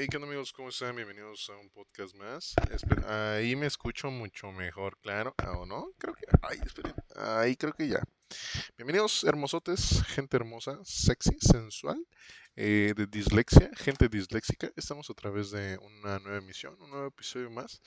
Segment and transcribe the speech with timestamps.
[0.00, 0.50] Hey, ¿qué onda amigos?
[0.50, 0.96] ¿Cómo están?
[0.96, 2.54] Bienvenidos a un podcast más.
[3.06, 5.34] ahí me escucho mucho mejor, claro.
[5.36, 5.92] Ah, ¿O no?
[5.98, 6.24] Creo que...
[6.40, 6.94] Ahí, esperen.
[7.16, 8.02] Ahí creo que ya.
[8.78, 12.02] Bienvenidos, hermosotes, gente hermosa, sexy, sensual,
[12.56, 14.72] eh, de dislexia, gente disléxica.
[14.74, 17.82] Estamos a través de una nueva emisión, un nuevo episodio más.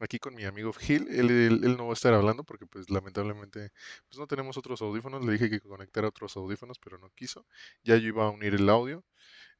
[0.00, 1.06] Aquí con mi amigo Gil.
[1.10, 3.70] Él, él, no va a estar hablando porque, pues, lamentablemente,
[4.08, 5.24] pues no tenemos otros audífonos.
[5.24, 7.46] Le dije que conectara otros audífonos, pero no quiso.
[7.84, 9.04] Ya yo iba a unir el audio.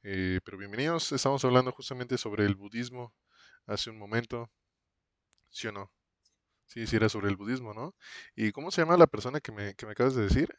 [0.03, 3.13] Eh, pero bienvenidos, estamos hablando justamente sobre el budismo
[3.67, 4.49] hace un momento.
[5.49, 5.91] ¿Sí o no?
[6.67, 7.95] Sí, sí era sobre el budismo, ¿no?
[8.35, 10.49] ¿Y cómo se llama la persona que me, que me acabas de decir?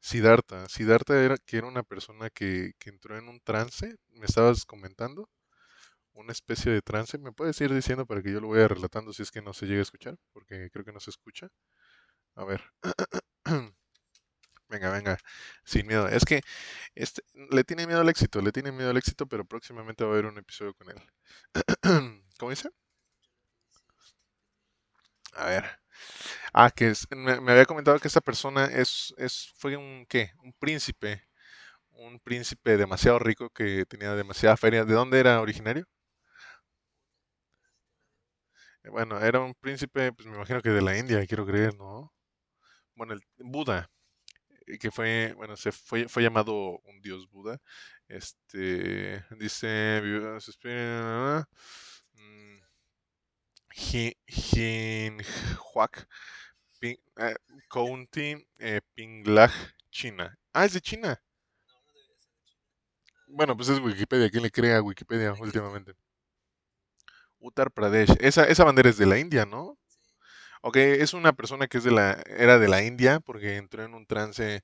[0.00, 0.68] Siddhartha.
[0.68, 5.28] Siddhartha era que era una persona que, que entró en un trance, me estabas comentando,
[6.14, 7.18] una especie de trance.
[7.18, 9.66] ¿Me puedes ir diciendo para que yo lo vaya relatando si es que no se
[9.66, 10.16] llega a escuchar?
[10.32, 11.48] Porque creo que no se escucha.
[12.36, 12.62] A ver.
[14.72, 15.18] Venga, venga,
[15.64, 16.08] sin miedo.
[16.08, 16.40] Es que
[16.94, 20.12] este, le tiene miedo al éxito, le tiene miedo al éxito, pero próximamente va a
[20.14, 21.02] haber un episodio con él.
[22.38, 22.70] ¿Cómo dice?
[25.34, 25.64] A ver.
[26.52, 30.32] Ah, que me, había comentado que esta persona es, es, fue un, ¿qué?
[30.42, 31.24] Un príncipe.
[31.90, 34.84] Un príncipe demasiado rico que tenía demasiada feria.
[34.84, 35.86] ¿De dónde era originario?
[38.84, 42.12] Bueno, era un príncipe, pues me imagino que de la India, quiero creer, ¿no?
[42.94, 43.90] Bueno, el Buda,
[44.80, 47.60] que fue, bueno, se fue, fue llamado un dios Buda.
[48.08, 50.00] Este, dice,
[54.26, 56.06] Jinhuac,
[56.82, 57.34] eh,
[57.68, 59.52] County, eh, Pinglaj,
[59.90, 60.36] China.
[60.52, 61.20] Ah, es de China.
[63.26, 64.30] Bueno, pues es Wikipedia.
[64.30, 65.94] ¿Quién le crea Wikipedia últimamente?
[67.40, 68.16] Uttar Pradesh.
[68.20, 69.78] Esa, esa bandera es de la India, ¿no?
[70.64, 73.94] Ok, es una persona que es de la, era de la India porque entró en
[73.94, 74.62] un trance,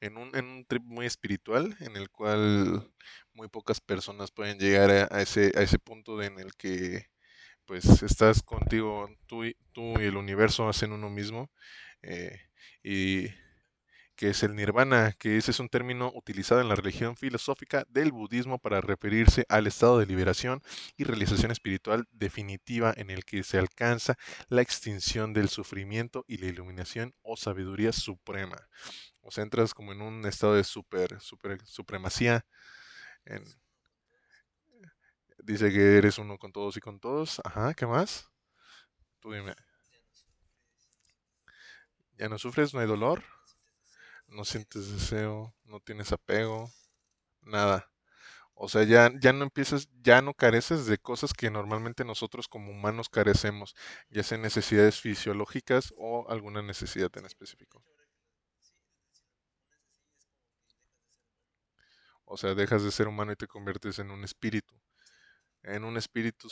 [0.00, 2.88] en un, en un trip muy espiritual en el cual
[3.32, 7.08] muy pocas personas pueden llegar a, ese, a ese punto en el que
[7.66, 11.50] pues estás contigo, tú y, tú y el universo hacen uno mismo.
[12.02, 12.40] Eh,
[12.84, 13.28] y
[14.16, 18.12] que es el nirvana, que ese es un término utilizado en la religión filosófica del
[18.12, 20.62] budismo para referirse al estado de liberación
[20.96, 24.16] y realización espiritual definitiva en el que se alcanza
[24.48, 28.68] la extinción del sufrimiento y la iluminación o sabiduría suprema.
[29.20, 32.44] O sea, entras como en un estado de super, super supremacía.
[35.38, 37.40] dice que eres uno con todos y con todos.
[37.44, 38.28] Ajá, ¿qué más?
[39.20, 39.54] Tú dime.
[42.18, 42.72] ¿Ya no sufres?
[42.72, 43.24] ¿No hay dolor?
[44.34, 46.70] No sientes deseo, no tienes apego,
[47.42, 47.90] nada.
[48.54, 52.70] O sea, ya, ya no empiezas, ya no careces de cosas que normalmente nosotros como
[52.72, 53.74] humanos carecemos,
[54.10, 57.84] ya sean necesidades fisiológicas o alguna necesidad en específico.
[62.26, 64.74] O sea, dejas de ser humano y te conviertes en un espíritu.
[65.62, 66.48] En un espíritu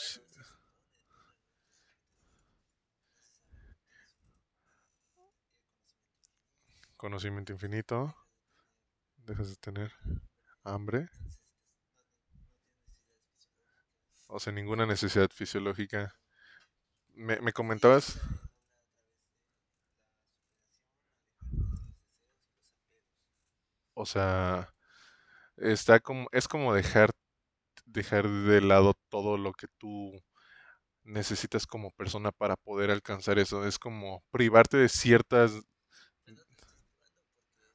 [7.03, 8.15] conocimiento infinito,
[9.17, 9.91] dejas de tener
[10.63, 11.09] hambre,
[14.27, 16.13] o sea, ninguna necesidad fisiológica.
[17.15, 18.19] Me, me comentabas...
[23.95, 24.73] O sea,
[25.57, 27.11] está como, es como dejar,
[27.85, 30.13] dejar de lado todo lo que tú
[31.03, 33.65] necesitas como persona para poder alcanzar eso.
[33.67, 35.53] Es como privarte de ciertas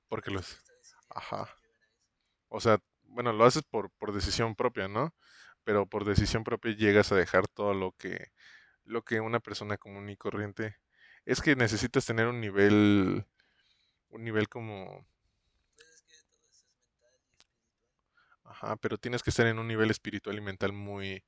[0.09, 0.63] porque los...
[1.11, 1.49] Ajá.
[2.49, 5.15] O sea, bueno, lo haces por, por decisión propia, ¿no?
[5.65, 8.33] Pero por decisión propia llegas a dejar todo lo que,
[8.85, 10.77] lo que una persona común y corriente...
[11.25, 13.27] Es que necesitas tener un nivel,
[14.09, 15.07] un nivel como...
[18.45, 21.23] Ajá, pero tienes que estar en un nivel espiritual y mental muy,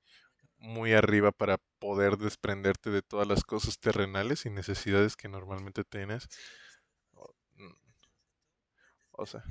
[0.56, 6.28] muy arriba para poder desprenderte de todas las cosas terrenales y necesidades que normalmente tienes
[9.20, 9.42] o sea.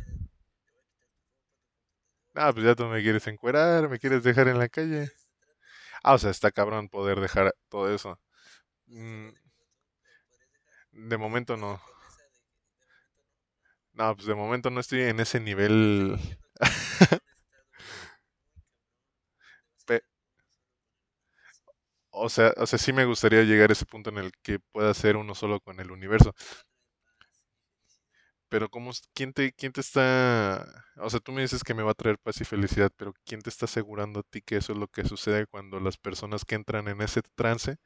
[2.35, 5.11] Ah, pues ya tú me quieres encuerar, me quieres dejar en la calle.
[6.03, 8.19] Ah, o sea, está cabrón poder dejar todo eso.
[8.87, 9.29] Mm,
[10.91, 11.79] de momento no.
[13.93, 16.17] No, pues de momento no estoy en ese nivel.
[22.11, 24.93] o sea, o sea, sí me gustaría llegar a ese punto en el que pueda
[24.93, 26.33] ser uno solo con el universo.
[28.49, 31.91] Pero ¿cómo, quién te, quién te está, o sea, tú me dices que me va
[31.91, 34.79] a traer paz y felicidad, pero ¿quién te está asegurando a ti que eso es
[34.79, 37.77] lo que sucede cuando las personas que entran en ese trance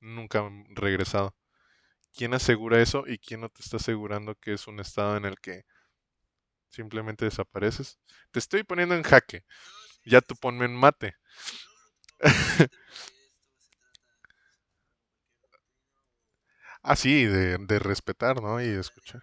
[0.00, 1.36] nunca han regresado?
[2.14, 5.38] ¿Quién asegura eso y quién no te está asegurando que es un estado en el
[5.40, 5.64] que
[6.70, 7.98] simplemente desapareces?
[8.30, 9.44] Te estoy poniendo en jaque.
[10.04, 11.16] Ya tú ponme en mate.
[16.82, 18.60] ah, sí, de, de respetar, ¿no?
[18.62, 19.22] Y escuchar.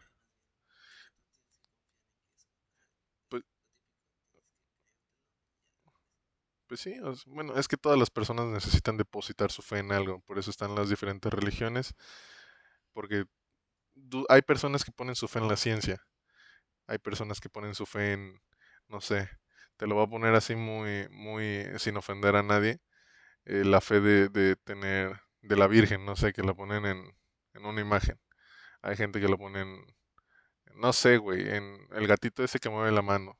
[3.29, 3.43] Pues,
[6.75, 10.37] pues sí, bueno, es que todas las personas necesitan depositar su fe en algo, por
[10.37, 11.95] eso están las diferentes religiones,
[12.91, 13.23] porque
[14.27, 16.05] hay personas que ponen su fe en la ciencia,
[16.87, 18.41] hay personas que ponen su fe en,
[18.89, 19.29] no sé,
[19.77, 22.81] te lo voy a poner así muy, muy, sin ofender a nadie,
[23.45, 27.17] eh, la fe de, de tener, de la Virgen, no sé, que la ponen en,
[27.53, 28.19] en una imagen.
[28.81, 29.85] Hay gente que lo pone en,
[30.75, 33.39] no sé, güey, en el gatito ese que mueve la mano,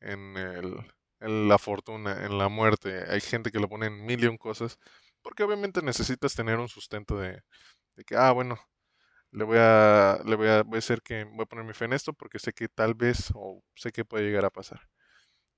[0.00, 0.84] en el,
[1.20, 3.04] en la fortuna, en la muerte.
[3.08, 4.78] Hay gente que lo pone en mil y un cosas,
[5.22, 7.42] porque obviamente necesitas tener un sustento de,
[7.96, 8.58] de que, ah, bueno,
[9.30, 11.84] le voy a, le voy a, voy a hacer que, voy a poner mi fe
[11.86, 14.88] en esto porque sé que tal vez, o sé que puede llegar a pasar.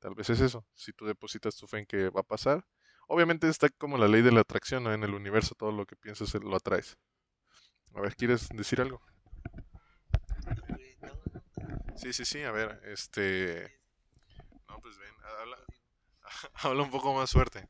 [0.00, 2.66] Tal vez es eso, si tú depositas tu fe en que va a pasar.
[3.06, 4.92] Obviamente está como la ley de la atracción, ¿no?
[4.94, 6.96] En el universo todo lo que piensas eh, lo atraes.
[7.94, 9.02] A ver, ¿quieres decir algo?
[11.96, 13.79] Sí, sí, sí, a ver, este...
[14.70, 15.58] No, pues ven, habla,
[16.54, 17.66] habla un poco más fuerte.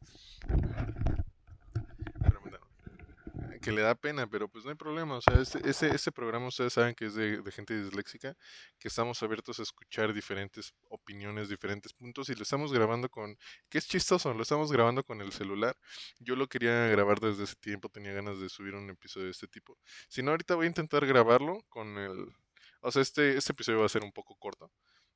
[3.62, 5.16] Que le da pena, pero pues no hay problema.
[5.16, 8.34] O sea, este, este, este programa ustedes saben que es de, de gente disléxica,
[8.78, 13.36] que estamos abiertos a escuchar diferentes opiniones, diferentes puntos, y lo estamos grabando con...
[13.68, 15.76] que es chistoso, lo estamos grabando con el celular.
[16.18, 19.46] Yo lo quería grabar desde ese tiempo, tenía ganas de subir un episodio de este
[19.46, 19.76] tipo.
[20.08, 22.34] Si no, ahorita voy a intentar grabarlo con el...
[22.80, 24.70] O sea, este, este episodio va a ser un poco corto.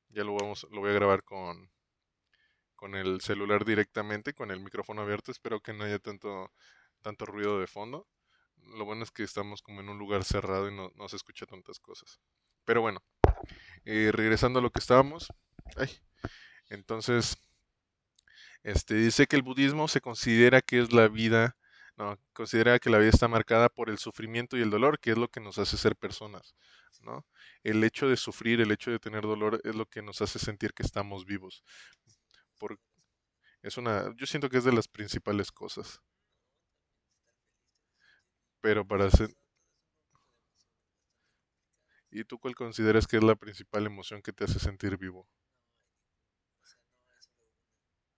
[0.09, 1.67] Ya lo vamos, lo voy a grabar con,
[2.85, 5.31] con el celular directamente, con el micrófono abierto.
[5.31, 6.51] Espero que no haya tanto,
[7.01, 8.07] tanto ruido de fondo.
[8.77, 11.47] Lo bueno es que estamos como en un lugar cerrado y no, no se escucha
[11.47, 12.19] tantas cosas.
[12.63, 13.01] Pero bueno,
[13.85, 15.33] eh, regresando a lo que estábamos.
[16.69, 17.35] Entonces,
[18.61, 21.57] este dice que el budismo se considera que es la vida,
[21.97, 25.17] no, considera que la vida está marcada por el sufrimiento y el dolor, que es
[25.17, 26.53] lo que nos hace ser personas,
[27.01, 27.25] ¿no?
[27.63, 30.75] El hecho de sufrir, el hecho de tener dolor es lo que nos hace sentir
[30.75, 31.63] que estamos vivos.
[32.57, 32.79] Por,
[33.63, 36.01] es una, yo siento que es de las principales cosas.
[38.61, 39.29] Pero para ser,
[42.09, 45.27] ¿y tú cuál consideras que es la principal emoción que te hace sentir vivo?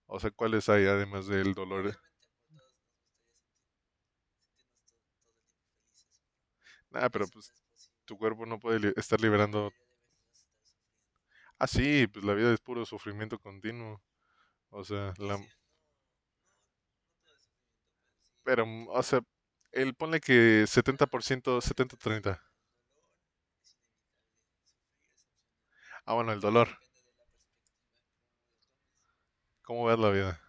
[0.08, 1.98] O sea, ¿cuáles hay además del dolor?
[6.94, 7.52] Ah, pero pues
[8.06, 9.72] tu cuerpo no puede li- estar liberando.
[11.60, 14.02] Ah, sí, pues la vida es puro sufrimiento continuo.
[14.72, 15.38] O sea, la...
[18.44, 19.22] Pero, mm, o sea,
[19.72, 22.42] él pone que 70%, 70-30.
[26.06, 26.70] Ah, bueno, el dolor.
[29.62, 30.42] ¿Cómo ves la vida?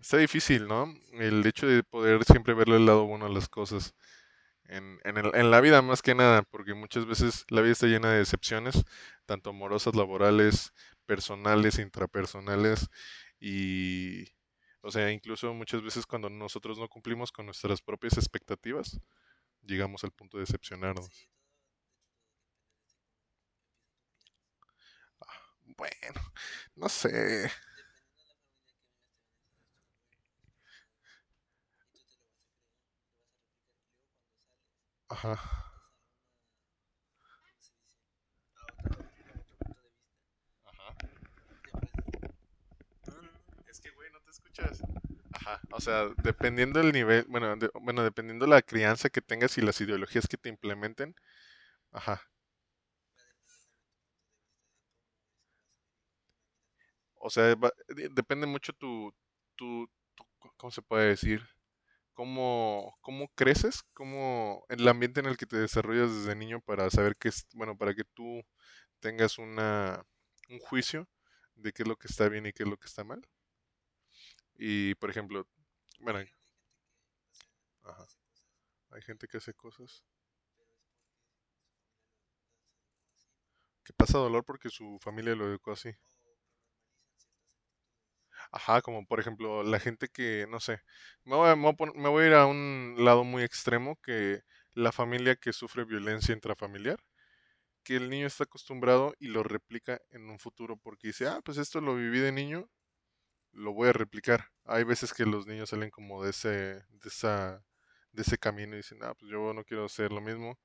[0.00, 0.92] Está difícil, ¿no?
[1.12, 3.94] El hecho de poder siempre verle el lado bueno a las cosas.
[4.70, 7.86] En, en, el- en la vida más que nada, porque muchas veces la vida está
[7.88, 8.84] llena de decepciones,
[9.26, 10.72] tanto amorosas, laborales,
[11.06, 12.88] personales, intrapersonales,
[13.40, 14.26] y,
[14.82, 19.00] o sea, incluso muchas veces cuando nosotros no cumplimos con nuestras propias expectativas,
[19.62, 21.28] llegamos al punto de decepcionarnos.
[25.76, 26.20] Bueno,
[26.76, 27.50] no sé.
[35.10, 35.36] Ajá.
[40.64, 40.94] Ajá.
[43.68, 44.82] Es que, güey, no te escuchas.
[45.32, 45.60] Ajá.
[45.72, 50.26] O sea, dependiendo del nivel, bueno, bueno, dependiendo la crianza que tengas y las ideologías
[50.28, 51.14] que te implementen,
[51.92, 52.22] ajá.
[57.16, 59.12] O sea, va- de- depende mucho tu,
[59.56, 60.24] tu, tu-
[60.56, 61.42] ¿cómo se puede decir?
[62.20, 67.16] Cómo, cómo creces, cómo el ambiente en el que te desarrollas desde niño para saber
[67.16, 68.42] qué es, bueno, para que tú
[69.00, 70.04] tengas una,
[70.50, 71.08] un juicio
[71.54, 73.26] de qué es lo que está bien y qué es lo que está mal.
[74.58, 75.48] Y, por ejemplo,
[76.00, 76.18] bueno,
[77.84, 78.06] ajá,
[78.90, 80.04] hay gente que hace cosas
[83.82, 85.90] que pasa dolor porque su familia lo educó así.
[88.52, 90.80] Ajá, como por ejemplo la gente que, no sé,
[91.24, 94.40] me voy a, me voy a ir a un lado muy extremo que
[94.74, 96.98] la familia que sufre violencia intrafamiliar,
[97.84, 101.58] que el niño está acostumbrado y lo replica en un futuro porque dice, ah, pues
[101.58, 102.68] esto lo viví de niño,
[103.52, 104.46] lo voy a replicar.
[104.64, 107.64] Hay veces que los niños salen como de ese, de esa,
[108.12, 110.58] de ese camino y dicen, ah, pues yo no quiero hacer lo mismo,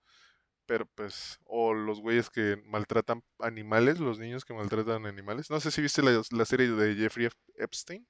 [0.66, 5.50] pero pues, o los güeyes que maltratan animales, los niños que maltratan animales.
[5.50, 8.08] No sé si viste la, la serie de Jeffrey Epstein.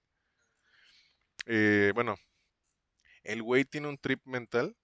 [1.45, 2.15] Eh, bueno,
[3.23, 4.75] el güey tiene un trip mental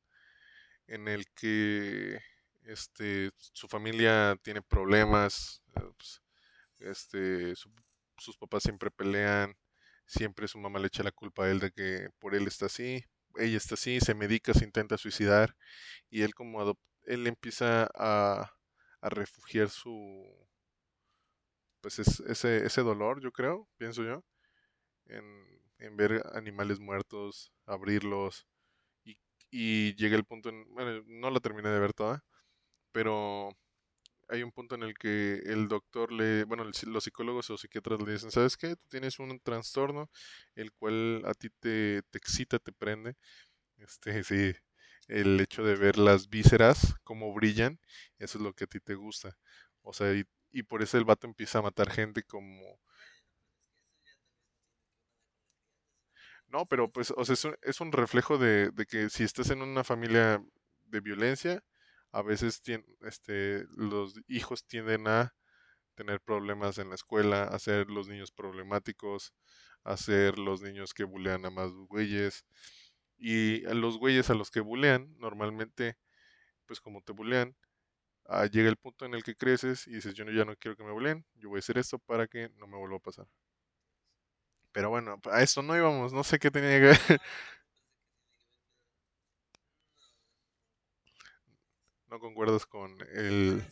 [0.87, 2.19] en el que
[2.65, 6.21] este, su familia tiene problemas, eh, pues,
[6.79, 7.71] este, su-
[8.17, 9.55] sus papás siempre pelean,
[10.07, 13.03] siempre su mamá le echa la culpa a él de que por él está así,
[13.37, 15.55] ella está así, se medica, se intenta suicidar
[16.09, 16.79] y él como adop-
[17.13, 18.51] él empieza a,
[19.01, 20.25] a refugiar su,
[21.81, 24.23] pues es- ese, ese dolor, yo creo, pienso yo,
[25.07, 25.23] en,
[25.79, 28.47] en ver animales muertos, abrirlos
[29.05, 29.17] y,
[29.51, 32.23] y llega el punto en, bueno, no la terminé de ver toda,
[32.93, 33.49] pero
[34.29, 38.13] hay un punto en el que el doctor le, bueno, los psicólogos o psiquiatras le
[38.13, 38.75] dicen, ¿sabes qué?
[38.75, 40.09] Tú tienes un trastorno
[40.55, 43.15] el cual a ti te, te excita, te prende.
[43.77, 44.53] Este, sí,
[45.11, 47.79] el hecho de ver las vísceras, cómo brillan,
[48.19, 49.37] eso es lo que a ti te gusta.
[49.83, 52.79] O sea, y, y por eso el vato empieza a matar gente como...
[56.47, 59.49] No, pero pues, o sea, es un, es un reflejo de, de que si estás
[59.51, 60.43] en una familia
[60.85, 61.63] de violencia,
[62.11, 62.61] a veces
[63.01, 65.33] este, los hijos tienden a
[65.95, 69.33] tener problemas en la escuela, hacer los niños problemáticos,
[69.83, 72.45] hacer los niños que bulean a más güeyes.
[73.21, 75.97] Y a los güeyes a los que bulean, normalmente,
[76.67, 77.55] pues como te bulean,
[78.27, 80.77] ah, llega el punto en el que creces y dices, yo no- ya no quiero
[80.77, 83.27] que me buleen, yo voy a hacer esto para que no me vuelva a pasar.
[84.71, 87.21] Pero bueno, a eso no íbamos, no sé qué tenía que ver.
[92.11, 93.63] No concuerdas con el...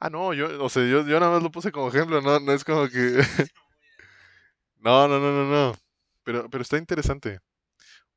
[0.00, 2.52] Ah, no, yo, o sea, yo, yo nada más lo puse como ejemplo, no, no
[2.52, 3.20] es como que...
[4.80, 5.74] No, no, no, no, no.
[6.26, 7.40] Pero, pero está interesante.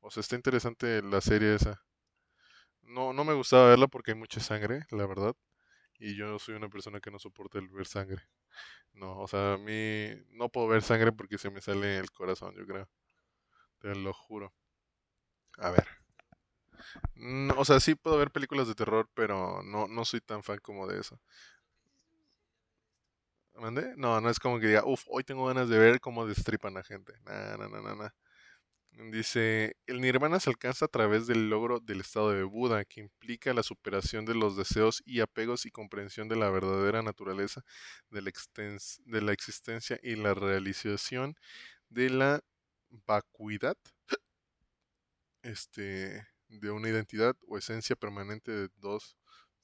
[0.01, 1.81] O sea, está interesante la serie esa.
[2.83, 5.35] No, no me gustaba verla porque hay mucha sangre, la verdad.
[5.99, 8.23] Y yo soy una persona que no soporta el ver sangre.
[8.93, 12.55] No, o sea, a mí no puedo ver sangre porque se me sale el corazón,
[12.57, 12.89] yo creo.
[13.79, 14.53] Te lo juro.
[15.59, 15.87] A ver.
[17.15, 20.59] No, o sea, sí puedo ver películas de terror, pero no, no soy tan fan
[20.61, 21.19] como de eso.
[23.59, 23.93] ¿Mande?
[23.97, 26.83] No, no es como que diga, uff, hoy tengo ganas de ver cómo destripan a
[26.83, 27.13] gente.
[27.25, 28.09] No, no, no, no, no.
[29.11, 33.53] Dice, el nirvana se alcanza a través del logro del estado de Buda, que implica
[33.53, 37.63] la superación de los deseos y apegos y comprensión de la verdadera naturaleza
[38.09, 38.31] de la,
[39.05, 41.35] de la existencia y la realización
[41.89, 42.41] de la
[43.05, 43.77] vacuidad,
[45.43, 49.17] este, de una identidad o esencia permanente de dos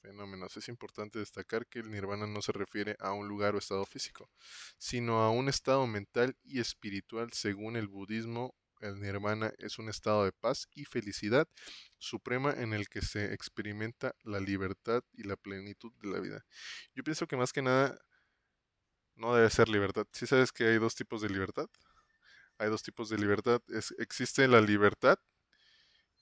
[0.05, 0.55] fenómenos.
[0.57, 4.29] Es importante destacar que el nirvana no se refiere a un lugar o estado físico,
[4.77, 10.25] sino a un estado mental y espiritual según el budismo el nirvana es un estado
[10.25, 11.47] de paz y felicidad
[11.97, 16.45] suprema en el que se experimenta la libertad y la plenitud de la vida.
[16.93, 17.97] Yo pienso que más que nada
[19.15, 20.05] no debe ser libertad.
[20.12, 21.67] Si sabes que hay dos tipos de libertad?
[22.57, 23.62] Hay dos tipos de libertad.
[23.97, 25.17] Existe la libertad,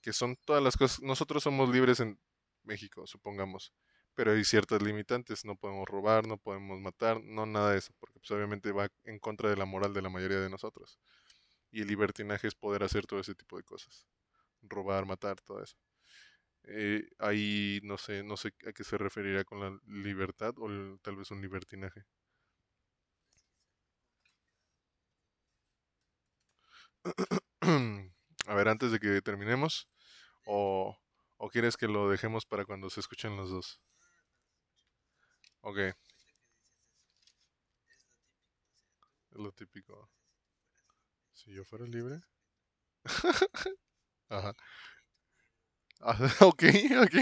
[0.00, 1.00] que son todas las cosas.
[1.02, 2.18] Nosotros somos libres en
[2.64, 3.72] México, supongamos.
[4.14, 5.44] Pero hay ciertas limitantes.
[5.44, 7.92] No podemos robar, no podemos matar, no nada de eso.
[8.00, 10.98] Porque pues, obviamente va en contra de la moral de la mayoría de nosotros.
[11.70, 14.06] Y el libertinaje es poder hacer todo ese tipo de cosas.
[14.62, 15.76] Robar, matar, todo eso.
[16.64, 21.16] Eh, ahí no sé, no sé a qué se referiría con la libertad o tal
[21.16, 22.04] vez un libertinaje.
[28.46, 29.88] a ver, antes de que terminemos,
[30.46, 30.96] o,
[31.36, 33.80] o quieres que lo dejemos para cuando se escuchen los dos.
[35.62, 35.94] Ok, es
[39.32, 40.08] lo típico.
[41.32, 42.22] Si yo fuera libre.
[44.30, 44.54] Ajá.
[46.40, 46.62] Ok,
[47.02, 47.14] ok.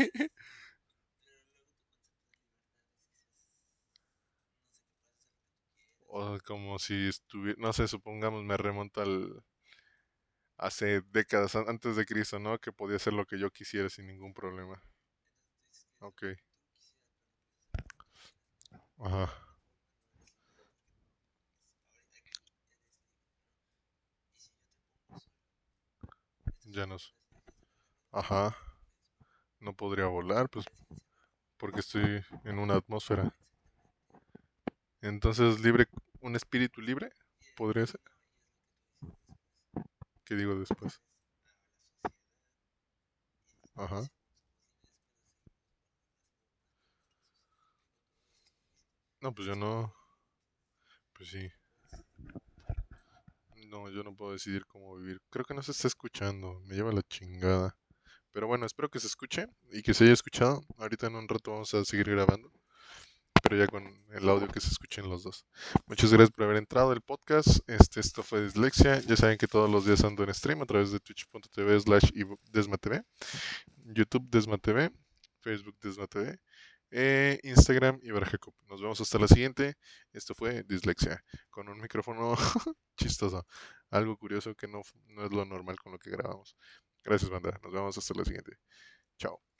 [6.08, 9.42] O como si estuviera, no sé, supongamos me remonta al,
[10.62, 12.58] hace décadas an- antes de Cristo, ¿no?
[12.60, 14.82] Que podía hacer lo que yo quisiera sin ningún problema.
[16.00, 16.22] Ok,
[18.98, 19.28] ajá,
[26.64, 26.96] ya no.
[28.12, 28.56] Ajá,
[29.60, 30.66] no podría volar, pues
[31.58, 33.34] porque estoy en una atmósfera.
[35.02, 35.84] Entonces, libre,
[36.20, 37.10] un espíritu libre,
[37.56, 38.00] podría ser.
[40.24, 41.00] ¿Qué digo después?
[43.76, 44.02] Ajá.
[49.22, 49.94] No, pues yo no,
[51.14, 51.50] pues sí.
[53.70, 55.18] No, yo no puedo decidir cómo vivir.
[55.30, 57.74] Creo que no se está escuchando, me lleva la chingada.
[58.32, 60.62] Pero bueno, espero que se escuche y que se haya escuchado.
[60.78, 62.52] Ahorita en un rato vamos a seguir grabando.
[63.56, 65.46] Ya con el audio que se escuchen los dos.
[65.86, 67.60] Muchas gracias por haber entrado al podcast.
[67.68, 69.00] Este, esto fue Dislexia.
[69.00, 72.10] Ya saben que todos los días ando en stream a través de twitch.tv slash
[72.50, 73.02] desmatv,
[73.84, 74.90] YouTube desmatv,
[75.40, 76.38] Facebook desmatv,
[76.90, 78.54] eh, Instagram y Jacob.
[78.68, 79.76] Nos vemos hasta la siguiente.
[80.12, 82.34] Esto fue Dislexia, con un micrófono
[82.96, 83.46] chistoso.
[83.90, 86.56] Algo curioso que no, no es lo normal con lo que grabamos.
[87.02, 87.58] Gracias, banda.
[87.62, 88.58] Nos vemos hasta la siguiente.
[89.18, 89.51] Chao.